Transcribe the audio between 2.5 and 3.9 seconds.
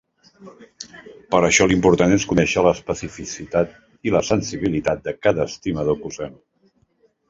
l'especificitat